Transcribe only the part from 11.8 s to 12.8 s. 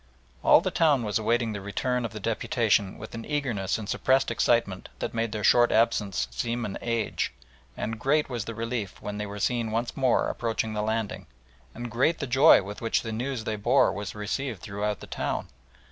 great the joy